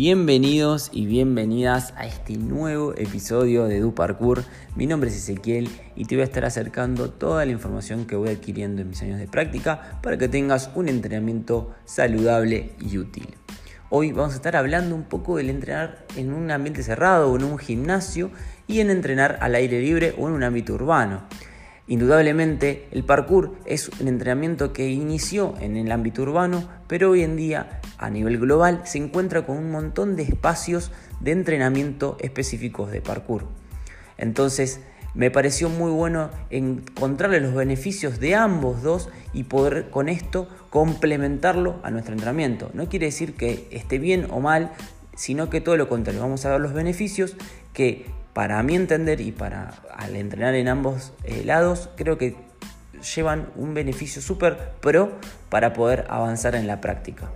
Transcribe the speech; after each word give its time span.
Bienvenidos 0.00 0.90
y 0.92 1.06
bienvenidas 1.06 1.92
a 1.96 2.06
este 2.06 2.36
nuevo 2.36 2.94
episodio 2.96 3.64
de 3.64 3.80
Du 3.80 3.96
Parkour. 3.96 4.44
Mi 4.76 4.86
nombre 4.86 5.10
es 5.10 5.16
Ezequiel 5.16 5.68
y 5.96 6.04
te 6.04 6.14
voy 6.14 6.22
a 6.22 6.26
estar 6.26 6.44
acercando 6.44 7.10
toda 7.10 7.44
la 7.44 7.50
información 7.50 8.06
que 8.06 8.14
voy 8.14 8.28
adquiriendo 8.28 8.80
en 8.80 8.90
mis 8.90 9.02
años 9.02 9.18
de 9.18 9.26
práctica 9.26 9.98
para 10.00 10.16
que 10.16 10.28
tengas 10.28 10.70
un 10.76 10.88
entrenamiento 10.88 11.74
saludable 11.84 12.76
y 12.78 12.96
útil. 12.96 13.26
Hoy 13.90 14.12
vamos 14.12 14.34
a 14.34 14.36
estar 14.36 14.54
hablando 14.54 14.94
un 14.94 15.02
poco 15.02 15.38
del 15.38 15.50
entrenar 15.50 16.06
en 16.14 16.32
un 16.32 16.52
ambiente 16.52 16.84
cerrado 16.84 17.32
o 17.32 17.36
en 17.36 17.42
un 17.42 17.58
gimnasio 17.58 18.30
y 18.68 18.78
en 18.78 18.90
entrenar 18.90 19.38
al 19.40 19.56
aire 19.56 19.80
libre 19.80 20.14
o 20.16 20.28
en 20.28 20.34
un 20.34 20.44
ámbito 20.44 20.74
urbano. 20.74 21.24
Indudablemente, 21.88 22.86
el 22.92 23.02
parkour 23.02 23.56
es 23.64 23.88
un 24.00 24.06
entrenamiento 24.06 24.72
que 24.72 24.90
inició 24.90 25.54
en 25.60 25.76
el 25.76 25.90
ámbito 25.90 26.22
urbano, 26.22 26.68
pero 26.86 27.10
hoy 27.10 27.24
en 27.24 27.34
día, 27.34 27.80
a 27.98 28.10
nivel 28.10 28.38
global, 28.38 28.82
se 28.84 28.98
encuentra 28.98 29.44
con 29.44 29.58
un 29.58 29.70
montón 29.70 30.16
de 30.16 30.22
espacios 30.22 30.90
de 31.20 31.32
entrenamiento 31.32 32.16
específicos 32.20 32.90
de 32.90 33.00
parkour. 33.00 33.44
Entonces, 34.16 34.80
me 35.14 35.30
pareció 35.30 35.68
muy 35.68 35.90
bueno 35.90 36.30
encontrarle 36.50 37.40
los 37.40 37.54
beneficios 37.54 38.20
de 38.20 38.34
ambos 38.34 38.82
dos 38.82 39.08
y 39.32 39.44
poder 39.44 39.90
con 39.90 40.08
esto 40.08 40.48
complementarlo 40.70 41.80
a 41.82 41.90
nuestro 41.90 42.12
entrenamiento. 42.12 42.70
No 42.74 42.88
quiere 42.88 43.06
decir 43.06 43.34
que 43.34 43.68
esté 43.70 43.98
bien 43.98 44.28
o 44.30 44.40
mal, 44.40 44.72
sino 45.16 45.50
que 45.50 45.60
todo 45.60 45.76
lo 45.76 45.88
contrario. 45.88 46.20
Vamos 46.20 46.44
a 46.44 46.50
ver 46.50 46.60
los 46.60 46.72
beneficios 46.72 47.36
que 47.72 48.06
para 48.32 48.62
mi 48.62 48.76
entender 48.76 49.20
y 49.20 49.32
para 49.32 49.74
al 49.96 50.14
entrenar 50.14 50.54
en 50.54 50.68
ambos 50.68 51.12
eh, 51.24 51.42
lados, 51.44 51.90
creo 51.96 52.18
que 52.18 52.36
llevan 53.16 53.48
un 53.56 53.74
beneficio 53.74 54.22
súper 54.22 54.72
pro 54.80 55.12
para 55.48 55.72
poder 55.72 56.04
avanzar 56.08 56.54
en 56.54 56.66
la 56.66 56.80
práctica. 56.80 57.30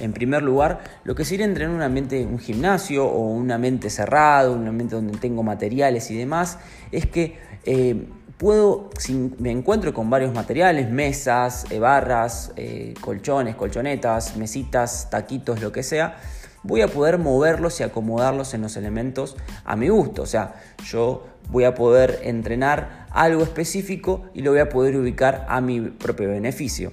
En 0.00 0.12
primer 0.12 0.42
lugar, 0.42 0.80
lo 1.04 1.14
que 1.14 1.24
sería 1.24 1.46
entrenar 1.46 1.70
en 1.70 1.76
un 1.76 1.82
ambiente, 1.82 2.24
un 2.24 2.38
gimnasio 2.38 3.06
o 3.06 3.30
un 3.30 3.50
ambiente 3.50 3.90
cerrado, 3.90 4.52
un 4.52 4.68
ambiente 4.68 4.94
donde 4.94 5.16
tengo 5.18 5.42
materiales 5.42 6.10
y 6.10 6.16
demás, 6.16 6.58
es 6.92 7.06
que 7.06 7.38
eh, 7.64 8.06
puedo, 8.36 8.90
si 8.98 9.32
me 9.38 9.50
encuentro 9.50 9.94
con 9.94 10.10
varios 10.10 10.34
materiales, 10.34 10.90
mesas, 10.90 11.64
eh, 11.70 11.78
barras, 11.78 12.52
colchones, 13.00 13.56
colchonetas, 13.56 14.36
mesitas, 14.36 15.08
taquitos, 15.10 15.62
lo 15.62 15.72
que 15.72 15.82
sea, 15.82 16.16
voy 16.66 16.82
a 16.82 16.88
poder 16.88 17.18
moverlos 17.18 17.80
y 17.80 17.84
acomodarlos 17.84 18.54
en 18.54 18.62
los 18.62 18.76
elementos 18.76 19.36
a 19.64 19.76
mi 19.76 19.88
gusto. 19.88 20.22
O 20.22 20.26
sea, 20.26 20.54
yo 20.84 21.26
voy 21.50 21.64
a 21.64 21.74
poder 21.74 22.20
entrenar 22.22 23.06
algo 23.10 23.42
específico 23.42 24.24
y 24.34 24.42
lo 24.42 24.50
voy 24.50 24.60
a 24.60 24.68
poder 24.68 24.96
ubicar 24.96 25.46
a 25.48 25.60
mi 25.60 25.80
propio 25.80 26.28
beneficio. 26.28 26.92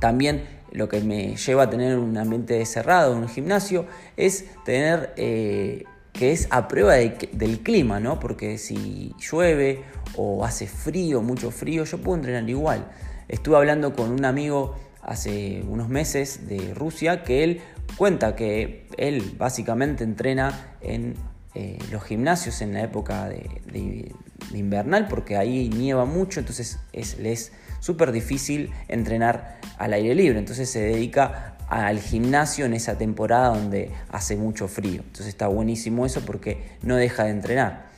También 0.00 0.57
lo 0.72 0.88
que 0.88 1.00
me 1.00 1.36
lleva 1.36 1.64
a 1.64 1.70
tener 1.70 1.98
un 1.98 2.16
ambiente 2.16 2.64
cerrado, 2.66 3.16
un 3.16 3.28
gimnasio, 3.28 3.86
es 4.16 4.44
tener 4.64 5.12
eh, 5.16 5.84
que 6.12 6.32
es 6.32 6.48
a 6.50 6.68
prueba 6.68 6.94
del 6.94 7.60
clima, 7.60 8.00
¿no? 8.00 8.18
Porque 8.18 8.58
si 8.58 9.14
llueve 9.18 9.84
o 10.16 10.44
hace 10.44 10.66
frío, 10.66 11.22
mucho 11.22 11.50
frío, 11.50 11.84
yo 11.84 11.98
puedo 11.98 12.16
entrenar 12.16 12.48
igual. 12.48 12.90
Estuve 13.28 13.56
hablando 13.56 13.94
con 13.94 14.10
un 14.10 14.24
amigo 14.24 14.74
hace 15.02 15.62
unos 15.66 15.88
meses 15.88 16.48
de 16.48 16.74
Rusia 16.74 17.22
que 17.22 17.44
él 17.44 17.60
cuenta 17.96 18.36
que 18.36 18.88
él 18.96 19.34
básicamente 19.38 20.04
entrena 20.04 20.76
en 20.80 21.14
eh, 21.54 21.78
los 21.90 22.04
gimnasios 22.04 22.60
en 22.60 22.74
la 22.74 22.82
época 22.82 23.28
de, 23.28 24.12
invernal 24.52 25.08
porque 25.08 25.36
ahí 25.36 25.68
nieva 25.68 26.04
mucho, 26.04 26.40
entonces 26.40 26.78
es, 26.92 27.18
es 27.18 27.52
súper 27.80 28.12
difícil 28.12 28.70
entrenar 28.88 29.58
al 29.78 29.92
aire 29.92 30.14
libre, 30.14 30.38
entonces 30.38 30.68
se 30.70 30.80
dedica 30.80 31.56
al 31.68 32.00
gimnasio 32.00 32.64
en 32.64 32.74
esa 32.74 32.96
temporada 32.96 33.48
donde 33.48 33.90
hace 34.10 34.36
mucho 34.36 34.68
frío, 34.68 35.02
entonces 35.02 35.28
está 35.28 35.48
buenísimo 35.48 36.06
eso 36.06 36.22
porque 36.22 36.62
no 36.82 36.96
deja 36.96 37.24
de 37.24 37.30
entrenar. 37.30 37.88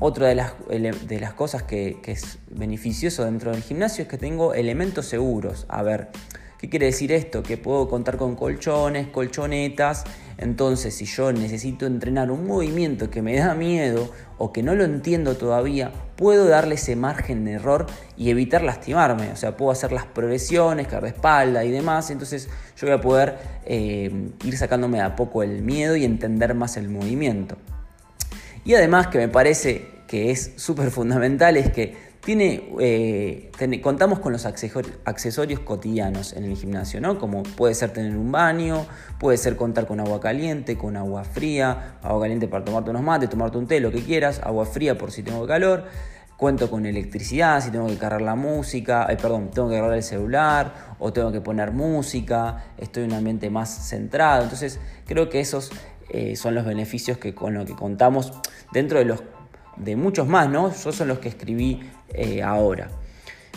otra 0.00 0.28
de 0.28 0.34
las, 0.36 0.52
de 0.68 1.20
las 1.20 1.34
cosas 1.34 1.64
que, 1.64 1.98
es 2.06 2.38
beneficioso 2.50 3.24
dentro 3.24 3.50
del 3.50 3.62
gimnasio 3.62 4.02
es 4.02 4.08
que 4.08 4.18
tengo 4.18 4.54
elementos 4.54 5.06
seguros. 5.06 5.66
A 5.68 5.82
ver, 5.82 6.08
¿Qué 6.64 6.70
quiere 6.70 6.86
decir 6.86 7.12
esto? 7.12 7.42
Que 7.42 7.58
puedo 7.58 7.90
contar 7.90 8.16
con 8.16 8.36
colchones, 8.36 9.08
colchonetas. 9.08 10.04
Entonces, 10.38 10.94
si 10.94 11.04
yo 11.04 11.32
necesito 11.32 11.86
entrenar 11.86 12.30
un 12.30 12.46
movimiento 12.46 13.10
que 13.10 13.22
me 13.22 13.36
da 13.36 13.54
miedo 13.54 14.10
o 14.38 14.52
que 14.52 14.62
no 14.62 14.74
lo 14.74 14.84
entiendo 14.84 15.36
todavía, 15.36 15.92
puedo 16.16 16.46
darle 16.46 16.74
ese 16.74 16.96
margen 16.96 17.44
de 17.44 17.52
error 17.52 17.86
y 18.16 18.30
evitar 18.30 18.62
lastimarme. 18.62 19.30
O 19.30 19.36
sea, 19.36 19.56
puedo 19.56 19.70
hacer 19.70 19.92
las 19.92 20.06
progresiones, 20.06 20.88
caer 20.88 21.02
de 21.04 21.08
espalda 21.10 21.64
y 21.64 21.70
demás. 21.70 22.10
Entonces, 22.10 22.48
yo 22.76 22.86
voy 22.86 22.96
a 22.96 23.00
poder 23.00 23.38
eh, 23.64 24.30
ir 24.44 24.56
sacándome 24.56 25.00
a 25.00 25.16
poco 25.16 25.42
el 25.42 25.62
miedo 25.62 25.96
y 25.96 26.04
entender 26.04 26.54
más 26.54 26.76
el 26.76 26.88
movimiento. 26.88 27.56
Y 28.64 28.74
además, 28.74 29.08
que 29.08 29.18
me 29.18 29.28
parece 29.28 29.94
que 30.08 30.30
es 30.30 30.52
súper 30.56 30.90
fundamental, 30.90 31.56
es 31.56 31.70
que 31.70 32.13
tiene, 32.24 32.70
eh, 32.80 33.50
contamos 33.82 34.18
con 34.18 34.32
los 34.32 34.46
accesorios 34.46 35.60
cotidianos 35.60 36.32
en 36.32 36.44
el 36.44 36.56
gimnasio, 36.56 37.00
¿no? 37.00 37.18
Como 37.18 37.42
puede 37.42 37.74
ser 37.74 37.92
tener 37.92 38.16
un 38.16 38.32
baño, 38.32 38.86
puede 39.18 39.36
ser 39.36 39.56
contar 39.56 39.86
con 39.86 40.00
agua 40.00 40.20
caliente, 40.20 40.78
con 40.78 40.96
agua 40.96 41.24
fría, 41.24 41.98
agua 42.02 42.22
caliente 42.22 42.48
para 42.48 42.64
tomarte 42.64 42.90
unos 42.90 43.02
mates, 43.02 43.28
tomarte 43.28 43.58
un 43.58 43.66
té, 43.66 43.78
lo 43.78 43.90
que 43.90 44.02
quieras, 44.02 44.40
agua 44.42 44.64
fría 44.64 44.96
por 44.96 45.12
si 45.12 45.22
tengo 45.22 45.46
calor. 45.46 45.84
Cuento 46.38 46.68
con 46.68 46.84
electricidad, 46.84 47.62
si 47.62 47.70
tengo 47.70 47.86
que 47.86 47.96
cargar 47.96 48.20
la 48.20 48.34
música, 48.34 49.06
eh, 49.08 49.16
perdón, 49.16 49.50
tengo 49.50 49.68
que 49.68 49.76
cargar 49.76 49.94
el 49.94 50.02
celular 50.02 50.96
o 50.98 51.12
tengo 51.12 51.30
que 51.30 51.40
poner 51.40 51.70
música, 51.70 52.64
estoy 52.76 53.04
en 53.04 53.12
un 53.12 53.18
ambiente 53.18 53.50
más 53.50 53.88
centrado. 53.88 54.42
Entonces, 54.42 54.80
creo 55.06 55.28
que 55.28 55.40
esos 55.40 55.70
eh, 56.08 56.36
son 56.36 56.54
los 56.54 56.64
beneficios 56.64 57.18
que 57.18 57.34
con 57.34 57.54
lo 57.54 57.64
que 57.64 57.74
contamos 57.74 58.32
dentro 58.72 58.98
de 58.98 59.04
los 59.04 59.22
de 59.76 59.96
muchos 59.96 60.26
más, 60.26 60.48
¿no? 60.48 60.72
Yo 60.72 60.92
son 60.92 61.08
los 61.08 61.18
que 61.18 61.28
escribí 61.28 61.80
eh, 62.12 62.42
ahora. 62.42 62.88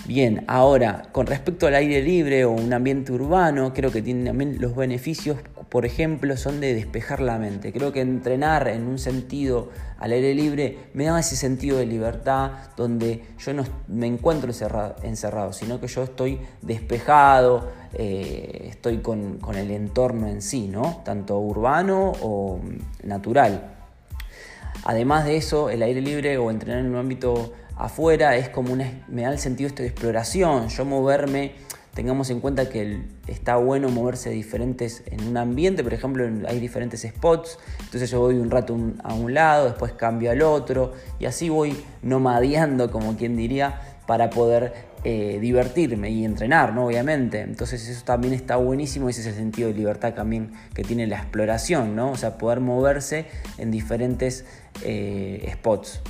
Bien, 0.06 0.46
ahora, 0.48 1.04
con 1.12 1.28
respecto 1.28 1.68
al 1.68 1.76
aire 1.76 2.02
libre 2.02 2.46
o 2.46 2.52
un 2.52 2.72
ambiente 2.72 3.12
urbano, 3.12 3.74
creo 3.74 3.92
que 3.92 4.02
tiene 4.02 4.26
también 4.26 4.56
los 4.62 4.74
beneficios, 4.76 5.38
por 5.68 5.86
ejemplo, 5.86 6.38
son 6.38 6.62
de 6.62 6.74
despejar 6.74 7.20
la 7.20 7.38
mente. 7.38 7.74
Creo 7.74 7.92
que 7.92 8.00
entrenar 8.00 8.70
en 8.70 8.88
un 8.88 9.00
sentido 9.00 9.70
al 9.98 10.14
aire 10.14 10.34
libre 10.34 10.78
me 10.94 11.06
da 11.06 11.20
ese 11.20 11.36
sentido 11.36 11.78
de 11.78 11.88
libertad 11.88 12.52
donde 12.78 13.24
yo 13.38 13.54
no 13.54 13.66
me 13.90 14.08
encuentro 14.08 14.50
encerrado, 15.04 15.52
sino 15.52 15.82
que 15.82 15.88
yo 15.88 16.04
estoy 16.04 16.40
despejado, 16.62 17.70
eh, 17.94 18.68
estoy 18.70 19.00
con, 19.00 19.40
con 19.40 19.56
el 19.56 19.72
entorno 19.72 20.28
en 20.28 20.42
sí, 20.42 20.70
¿no? 20.70 21.02
Tanto 21.04 21.38
urbano 21.38 22.14
o 22.22 22.62
natural. 23.04 23.77
Además 24.84 25.26
de 25.26 25.38
eso, 25.38 25.70
el 25.70 25.82
aire 25.82 26.02
libre 26.02 26.38
o 26.38 26.52
entrenar 26.52 26.80
en 26.80 26.88
un 26.88 26.96
ámbito 26.96 27.54
afuera 27.76 28.36
es 28.36 28.50
como 28.50 28.74
una, 28.74 29.04
me 29.08 29.24
da 29.24 29.32
el 29.32 29.40
sentido 29.40 29.68
esto 29.68 29.84
de 29.84 29.90
exploración, 29.90 30.70
yo 30.70 30.86
moverme, 30.86 31.54
tengamos 31.94 32.30
en 32.30 32.40
cuenta 32.40 32.70
que 32.70 33.02
está 33.28 33.56
bueno 33.58 33.90
moverse 33.90 34.30
diferentes 34.30 35.04
en 35.08 35.28
un 35.28 35.38
ambiente, 35.38 35.84
por 35.84 35.94
ejemplo 35.94 36.28
hay 36.48 36.60
diferentes 36.60 37.02
spots, 37.02 37.60
entonces 37.80 38.10
yo 38.10 38.20
voy 38.20 38.36
un 38.36 38.50
rato 38.50 38.78
a 39.04 39.14
un 39.14 39.34
lado, 39.34 39.66
después 39.66 39.94
cambio 39.94 40.32
al 40.32 40.42
otro 40.42 40.94
y 41.20 41.26
así 41.26 41.50
voy 41.50 41.76
nomadeando 42.02 42.92
como 42.92 43.16
quien 43.16 43.36
diría 43.36 43.82
para 44.08 44.30
poder 44.30 44.87
eh, 45.03 45.38
divertirme 45.40 46.09
y 46.09 46.25
entrenar, 46.25 46.74
¿no? 46.74 46.88
Obviamente. 46.88 47.41
Entonces 47.41 47.88
eso 47.88 48.03
también 48.03 48.34
está 48.34 48.56
buenísimo, 48.58 49.09
ese 49.09 49.22
es 49.22 49.28
el 49.28 49.35
sentido 49.35 49.69
de 49.69 49.75
libertad 49.75 50.13
también 50.13 50.52
que 50.74 50.84
tiene 50.84 51.08
la 51.08 51.18
exploración, 51.18 51.96
¿no? 51.96 52.12
O 52.12 52.16
sea, 52.16 52.38
poder 52.38 52.59
moverse 52.59 53.25
en 53.57 53.72
diferentes 53.72 54.46
eh, 54.84 55.50
spots. 55.53 56.02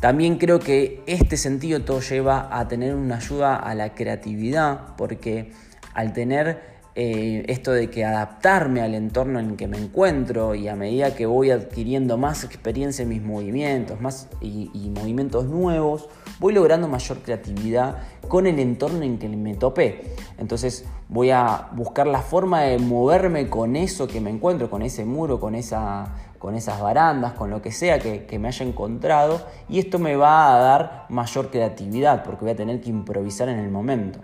También 0.00 0.38
creo 0.38 0.58
que 0.58 1.02
este 1.06 1.36
sentido 1.36 1.82
todo 1.82 2.00
lleva 2.00 2.48
a 2.58 2.66
tener 2.66 2.94
una 2.94 3.16
ayuda 3.16 3.56
a 3.56 3.74
la 3.74 3.94
creatividad, 3.94 4.96
porque 4.96 5.52
al 5.94 6.12
tener 6.12 6.71
eh, 6.94 7.46
esto 7.48 7.72
de 7.72 7.88
que 7.88 8.04
adaptarme 8.04 8.82
al 8.82 8.94
entorno 8.94 9.38
en 9.40 9.56
que 9.56 9.66
me 9.66 9.78
encuentro 9.78 10.54
y 10.54 10.68
a 10.68 10.76
medida 10.76 11.14
que 11.14 11.24
voy 11.24 11.50
adquiriendo 11.50 12.18
más 12.18 12.44
experiencia 12.44 13.04
en 13.04 13.08
mis 13.08 13.22
movimientos 13.22 13.98
más 14.02 14.28
y, 14.42 14.92
movimientos 14.94 15.46
nuevos, 15.46 16.10
voy 16.38 16.52
logrando 16.52 16.88
mayor 16.88 17.20
creatividad 17.20 17.96
con 18.28 18.46
el 18.46 18.58
entorno 18.58 19.02
en 19.04 19.18
que 19.18 19.26
me 19.30 19.54
topé. 19.54 20.14
Entonces 20.36 20.84
voy 21.08 21.30
a 21.30 21.70
buscar 21.72 22.06
la 22.06 22.20
forma 22.20 22.60
de 22.60 22.78
moverme 22.78 23.48
con 23.48 23.74
eso 23.74 24.06
que 24.06 24.20
me 24.20 24.28
encuentro, 24.28 24.68
con 24.68 24.82
ese 24.82 25.06
muro, 25.06 25.40
con, 25.40 25.54
esa, 25.54 26.14
con 26.38 26.54
esas 26.54 26.78
barandas, 26.78 27.32
con 27.32 27.48
lo 27.48 27.62
que 27.62 27.72
sea 27.72 28.00
que 28.00 28.38
me 28.38 28.48
haya 28.48 28.66
encontrado 28.66 29.40
y 29.66 29.78
esto 29.78 29.98
me 29.98 30.14
va 30.16 30.54
a 30.54 30.58
dar 30.58 31.06
mayor 31.08 31.50
creatividad 31.50 32.22
porque 32.22 32.44
voy 32.44 32.52
a 32.52 32.56
tener 32.56 32.82
que 32.82 32.90
improvisar 32.90 33.48
en 33.48 33.60
el 33.60 33.70
momento. 33.70 34.18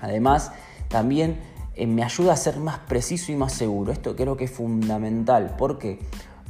Además, 0.00 0.50
también 0.88 1.50
eh, 1.80 1.86
me 1.86 2.04
ayuda 2.04 2.34
a 2.34 2.36
ser 2.36 2.58
más 2.58 2.78
preciso 2.80 3.32
y 3.32 3.36
más 3.36 3.54
seguro. 3.54 3.90
Esto 3.90 4.14
creo 4.14 4.36
que 4.36 4.44
es 4.44 4.50
fundamental. 4.50 5.56
¿Por 5.56 5.78
qué? 5.78 5.98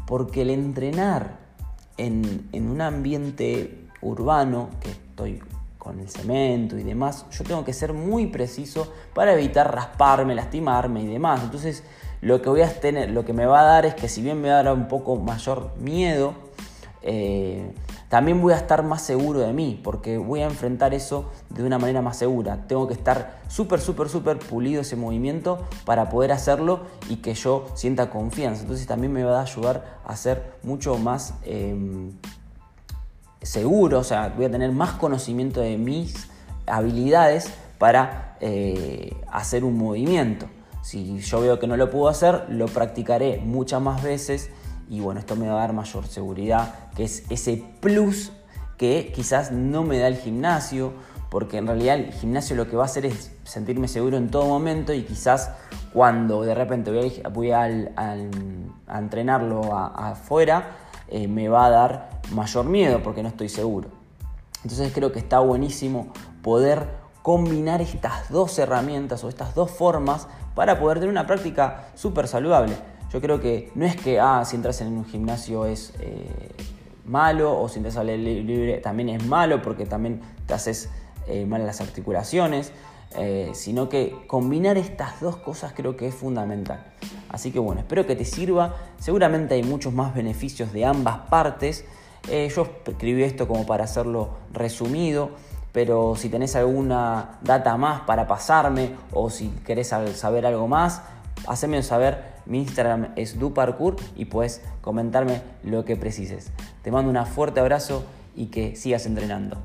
Porque 0.05 0.43
el 0.43 0.51
entrenar 0.51 1.39
en, 1.97 2.49
un 2.53 2.81
ambiente 2.81 3.87
urbano, 4.03 4.71
que 4.81 4.91
estoy 4.91 5.41
con 5.79 6.01
el 6.01 6.09
cemento 6.09 6.77
y 6.77 6.83
demás, 6.83 7.27
yo 7.31 7.45
tengo 7.45 7.65
que 7.65 7.73
ser 7.73 7.93
muy 7.93 8.27
preciso 8.27 8.93
para 9.15 9.33
evitar 9.33 9.73
rasparme, 9.73 10.35
lastimarme 10.35 11.05
y 11.05 11.07
demás. 11.07 11.45
Entonces 11.45 11.85
lo 12.23 12.43
que 12.43 12.49
voy 12.49 12.63
a 12.63 12.81
tener, 12.81 13.13
lo 13.13 13.25
que 13.25 13.33
me 13.33 13.47
va 13.47 13.61
a 13.61 13.65
dar 13.65 13.87
es 13.87 13.95
que 13.95 14.09
si 14.09 14.23
bien 14.23 14.41
me 14.41 14.49
va 14.49 14.59
a 14.59 14.63
dar 14.65 14.75
un 14.75 14.89
poco 14.89 15.15
mayor 15.15 15.71
miedo, 15.79 16.35
eh, 17.03 17.71
también 18.11 18.43
voy 18.43 18.53
a 18.53 18.57
estar 18.57 18.83
más 18.83 19.03
seguro 19.03 19.39
de 19.39 19.53
mí, 19.53 19.81
porque 19.85 20.19
voy 20.19 20.41
a 20.41 20.47
enfrentar 20.47 20.95
eso 20.95 21.31
de 21.49 21.63
una 21.63 21.79
manera 21.79 22.03
más 22.03 22.17
segura. 22.17 22.67
Tengo 22.67 22.89
que 22.89 22.93
estar 22.93 23.41
súper, 23.47 23.81
súper, 23.81 24.09
súper 24.09 24.41
pulido 24.41 24.81
ese 24.81 24.97
movimiento 24.97 25.65
para 25.85 26.09
poder 26.09 26.33
hacerlo 26.33 26.81
y 27.09 27.19
que 27.19 27.35
yo 27.35 27.67
sienta 27.75 28.11
confianza. 28.11 28.63
Entonces 28.63 28.89
también 28.89 29.13
me 29.13 29.23
va 29.23 29.39
a 29.39 29.43
ayudar 29.43 30.01
a 30.05 30.17
ser 30.17 30.55
mucho 30.65 30.99
más 30.99 31.35
em, 31.45 32.11
seguro, 33.43 34.01
o 34.01 34.05
sea, 34.05 34.35
voy 34.37 34.47
a 34.47 34.51
tener 34.51 34.73
más 34.73 34.91
conocimiento 34.95 35.61
de 35.61 35.79
mis 35.79 36.29
habilidades 36.67 37.53
para 37.79 38.37
eh, 38.41 39.15
hacer 39.31 39.63
un 39.63 39.79
movimiento. 39.79 40.47
Si 40.83 41.21
yo 41.21 41.41
veo 41.43 41.61
que 41.61 41.69
no 41.69 41.77
lo 41.77 41.91
puedo 41.91 42.09
hacer, 42.09 42.47
lo 42.49 42.67
practicaré 42.67 43.41
muchas 43.45 43.81
más 43.81 44.03
veces 44.03 44.51
y 44.91 44.99
bueno, 44.99 45.21
esto 45.21 45.37
me 45.37 45.47
va 45.47 45.55
a 45.55 45.61
dar 45.61 45.73
mayor 45.73 46.09
seguridad, 46.09 46.75
que 46.97 47.05
es 47.05 47.23
ese 47.31 47.65
plus 47.81 48.33
que 48.77 49.13
quizás 49.15 49.53
no 49.53 49.85
me 49.85 50.01
da 50.01 50.09
el 50.09 50.17
gimnasio, 50.17 50.93
porque 51.31 51.59
en 51.59 51.69
realidad 51.69 51.95
el 51.95 52.13
gimnasio 52.13 52.57
lo 52.57 52.69
que 52.69 52.75
va 52.75 52.83
a 52.83 52.87
hacer 52.87 53.07
es 53.07 53.31
sentirme 53.45 53.87
seguro 53.87 54.17
en 54.17 54.33
todo 54.33 54.47
momento 54.47 54.93
y 54.93 55.05
quizás 55.05 55.53
cuando 55.95 56.43
de 56.43 56.57
repente 56.57 56.91
voy 57.33 57.53
a, 57.53 57.69
entrenarlo 58.99 59.77
afuera, 59.77 60.73
eh, 61.07 61.29
me 61.29 61.49
va 61.49 61.67
a 61.67 61.71
dar 61.71 62.11
mayor 62.33 62.65
miedo 62.65 63.01
porque 63.01 63.23
no 63.23 63.29
estoy 63.29 63.49
seguro. 63.49 63.91
Entonces 64.65 64.93
creo 64.93 65.13
que 65.13 65.21
está 65.21 65.39
buenísimo 65.39 66.13
poder 66.43 66.89
combinar 67.23 67.81
estas 67.81 68.29
dos 68.29 68.59
herramientas 68.59 69.23
o 69.23 69.29
estas 69.29 69.55
dos 69.55 69.71
formas 69.71 70.27
para 70.57 70.81
poder 70.81 70.99
tener 70.99 71.11
una 71.11 71.29
práctica 71.29 71.91
súper 71.95 72.27
saludable. 72.27 72.75
Yo 73.13 73.21
creo 73.21 73.41
que 73.41 73.71
no 73.75 73.85
es 73.85 73.97
que, 73.97 74.21
ah, 74.21 74.45
si 74.45 74.57
entras 74.57 74.81
en 74.81 74.97
un 74.97 75.05
gimnasio 75.05 75.67
es 75.67 75.93
eh, 76.01 76.29
malo 77.05 77.61
o 77.61 77.69
si 77.69 77.79
entras 77.79 77.97
al 77.97 78.09
aire 78.09 78.43
libre 78.43 78.79
también 78.79 79.09
es 79.09 79.25
malo 79.27 79.63
porque 79.63 79.85
también 79.85 80.21
te 80.47 80.55
haces 80.55 80.89
eh, 81.27 81.45
mal 81.45 81.67
las 81.67 81.81
articulaciones, 81.81 82.73
eh, 83.17 83.51
sino 83.55 83.89
que 83.89 84.15
combinar 84.29 84.79
estas 84.79 85.21
dos 85.21 85.37
cosas 85.37 85.73
creo 85.75 85.97
que 85.97 86.07
es 86.07 86.15
fundamental. 86.15 86.85
Así 87.29 87.51
que 87.51 87.59
bueno, 87.59 87.81
espero 87.81 88.07
que 88.07 88.17
te 88.17 88.25
sirva. 88.25 88.77
Seguramente 88.99 89.55
hay 89.55 89.63
muchos 89.63 89.93
más 89.93 90.15
beneficios 90.15 90.73
de 90.73 90.85
ambas 90.85 91.19
partes. 91.29 91.85
yo 92.29 92.67
escribí 92.87 93.23
esto 93.23 93.49
como 93.49 93.67
para 93.67 93.85
hacerlo 93.85 94.31
resumido 94.53 95.31
pero 95.73 96.17
si 96.17 96.29
tenés 96.29 96.57
alguna 96.57 97.39
data 97.43 97.77
más 97.77 98.01
para 98.03 98.27
pasarme 98.27 98.97
o 99.13 99.31
si 99.31 99.49
querés 99.65 99.89
saber 99.89 100.47
algo 100.47 100.67
más, 100.67 101.03
haceme 101.47 101.83
saber. 101.83 102.30
Mi 102.47 102.59
Instagram 102.59 103.13
es 103.17 103.39
duparkour 103.39 103.97
y 104.17 104.27
puedes 104.27 104.63
comentarme 104.81 105.43
lo 105.63 105.85
que 105.85 105.97
precises. 105.97 106.53
Te 106.83 106.91
mando 106.91 107.11
un 107.11 107.27
fuerte 107.27 107.61
abrazo 107.61 108.05
y 108.37 108.47
que 108.47 108.77
sigas 108.77 109.07
entrenando. 109.07 109.59